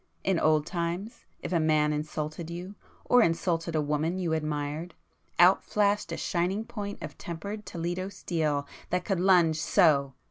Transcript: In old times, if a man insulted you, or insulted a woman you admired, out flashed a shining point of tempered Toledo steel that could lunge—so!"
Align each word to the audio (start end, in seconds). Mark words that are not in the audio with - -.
In 0.23 0.39
old 0.39 0.65
times, 0.65 1.25
if 1.43 1.53
a 1.53 1.59
man 1.59 1.93
insulted 1.93 2.49
you, 2.49 2.73
or 3.05 3.21
insulted 3.21 3.75
a 3.75 3.83
woman 3.83 4.17
you 4.17 4.33
admired, 4.33 4.95
out 5.37 5.63
flashed 5.63 6.11
a 6.11 6.17
shining 6.17 6.65
point 6.65 7.03
of 7.03 7.19
tempered 7.19 7.67
Toledo 7.67 8.09
steel 8.09 8.65
that 8.89 9.05
could 9.05 9.19
lunge—so!" 9.19 10.15